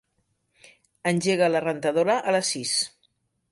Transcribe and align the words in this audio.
Engega 1.11 1.51
la 1.53 1.63
rentadora 1.67 2.17
a 2.33 2.37
les 2.37 2.53
sis. 2.57 2.75